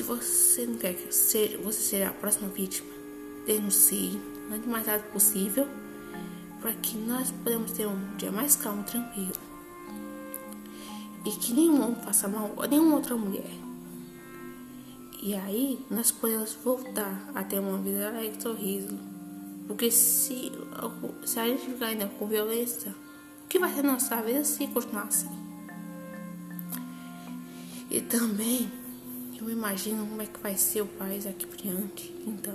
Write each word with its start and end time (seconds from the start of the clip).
Se 0.00 0.04
você 0.04 0.64
não 0.64 0.78
quer 0.78 0.94
que 0.94 1.14
seja, 1.14 1.58
você 1.58 1.78
seja 1.78 2.08
a 2.08 2.12
próxima 2.14 2.48
vítima, 2.48 2.88
denuncie 3.46 4.18
o 4.48 4.70
mais 4.70 4.86
rápido 4.86 5.12
possível 5.12 5.68
para 6.58 6.72
que 6.72 6.96
nós 6.96 7.30
podemos 7.30 7.72
ter 7.72 7.86
um 7.86 8.16
dia 8.16 8.32
mais 8.32 8.56
calmo, 8.56 8.82
tranquilo. 8.82 9.34
E 11.22 11.30
que 11.32 11.52
nenhum 11.52 11.82
homem 11.82 12.02
faça 12.02 12.26
mal 12.28 12.50
a 12.62 12.66
nenhuma 12.66 12.94
outra 12.94 13.14
mulher. 13.14 13.52
E 15.22 15.34
aí 15.34 15.78
nós 15.90 16.10
podemos 16.10 16.54
voltar 16.64 17.30
a 17.34 17.44
ter 17.44 17.58
uma 17.58 17.76
vida 17.76 18.08
alegre 18.08 18.38
e 18.38 18.42
sorriso. 18.42 18.98
Porque 19.66 19.90
se, 19.90 20.50
se 21.26 21.38
a 21.38 21.46
gente 21.46 21.66
ficar 21.66 21.88
ainda 21.88 22.06
com 22.06 22.26
violência, 22.26 22.94
o 23.44 23.48
que 23.48 23.58
vai 23.58 23.70
ser 23.74 23.82
nossa 23.82 24.16
vida 24.22 24.44
se 24.44 24.66
continuar 24.68 25.08
assim? 25.08 25.28
E 27.90 28.00
também 28.00 28.79
eu 29.40 29.50
imagino 29.50 30.06
como 30.06 30.20
é 30.20 30.26
que 30.26 30.38
vai 30.40 30.54
ser 30.56 30.82
o 30.82 30.86
país 30.86 31.26
aqui 31.26 31.46
por 31.46 31.56
diante. 31.56 32.14
Então, 32.26 32.54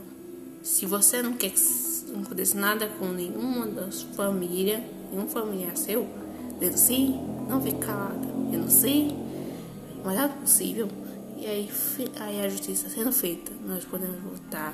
se 0.61 0.85
você 0.85 1.21
não 1.21 1.33
quer 1.33 1.49
que 1.49 1.59
não 2.11 2.21
aconteça 2.21 2.57
nada 2.57 2.87
com 2.99 3.07
nenhuma 3.07 3.65
das 3.65 4.03
famílias, 4.03 4.81
nenhum 5.11 5.27
familiar 5.27 5.75
seu, 5.75 6.07
denuncie, 6.59 7.15
não 7.49 7.61
fique 7.61 7.79
calada, 7.79 8.27
denuncie 8.51 9.15
o 10.03 10.07
rápido 10.07 10.41
possível. 10.41 10.87
E 11.37 11.45
aí, 11.47 11.69
aí 12.19 12.45
a 12.45 12.49
justiça 12.49 12.87
sendo 12.87 13.11
feita, 13.11 13.51
nós 13.65 13.83
podemos 13.83 14.21
voltar 14.21 14.73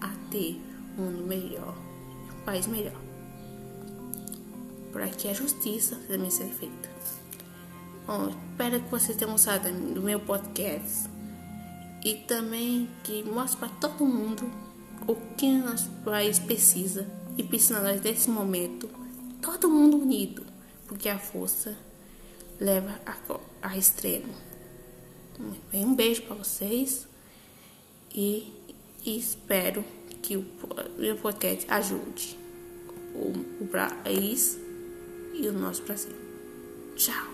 a 0.00 0.08
ter 0.30 0.58
um 0.98 1.02
mundo 1.02 1.26
melhor, 1.26 1.76
um 2.40 2.44
país 2.44 2.66
melhor. 2.66 3.00
Para 4.90 5.08
que 5.08 5.28
a 5.28 5.34
justiça 5.34 5.96
também 6.08 6.30
seja 6.30 6.52
feita. 6.52 6.90
Bom, 8.06 8.30
espero 8.50 8.80
que 8.80 8.90
vocês 8.90 9.16
tenham 9.16 9.32
gostado 9.32 9.70
do 9.70 10.02
meu 10.02 10.18
podcast 10.18 11.08
e 12.04 12.14
também 12.14 12.88
que 13.04 13.22
mostre 13.22 13.58
para 13.60 13.68
todo 13.68 14.04
mundo 14.04 14.50
o 15.06 15.14
que 15.36 15.50
nosso 15.52 15.88
país 16.04 16.38
precisa 16.38 17.06
e 17.36 17.42
precisa 17.42 17.80
nós 17.80 18.00
nesse 18.00 18.30
momento. 18.30 18.88
Todo 19.40 19.68
mundo 19.68 19.96
unido, 19.96 20.44
porque 20.86 21.08
a 21.08 21.18
força 21.18 21.76
leva 22.60 23.00
a, 23.04 23.68
a 23.68 23.76
extremo. 23.76 24.32
Um 25.72 25.94
beijo 25.94 26.22
para 26.22 26.36
vocês 26.36 27.08
e, 28.14 28.52
e, 29.04 29.18
espero 29.18 29.84
que 30.20 30.36
o 30.36 30.44
meu 30.98 31.16
podcast 31.16 31.66
ajude 31.68 32.38
o, 33.14 33.64
o 33.64 33.68
país 33.68 34.58
e 35.34 35.48
o 35.48 35.52
nosso 35.52 35.82
Brasil. 35.82 36.14
Tchau! 36.94 37.31